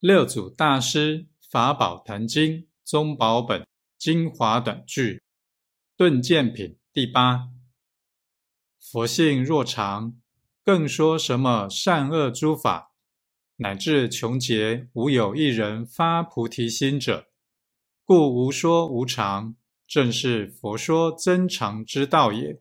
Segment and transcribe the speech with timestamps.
[0.00, 3.66] 六祖大师法宝坛经宗宝本
[3.98, 5.22] 精华短句
[5.94, 7.50] 顿见品第八
[8.78, 10.14] 佛性若常，
[10.64, 12.94] 更说什么善恶诸法，
[13.56, 17.26] 乃至穷劫，无有一人发菩提心者，
[18.06, 19.54] 故无说无常，
[19.86, 22.58] 正是佛说增长之道也。